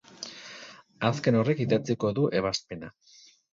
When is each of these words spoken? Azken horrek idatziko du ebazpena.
Azken 1.09 1.37
horrek 1.43 1.63
idatziko 1.67 2.13
du 2.21 2.27
ebazpena. 2.43 2.93